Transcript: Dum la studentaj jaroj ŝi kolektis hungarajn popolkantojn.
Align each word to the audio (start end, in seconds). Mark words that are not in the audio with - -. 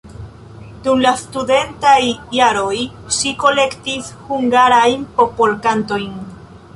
Dum 0.85 1.01
la 1.05 1.09
studentaj 1.23 1.99
jaroj 2.37 2.79
ŝi 3.19 3.33
kolektis 3.45 4.09
hungarajn 4.31 5.05
popolkantojn. 5.21 6.09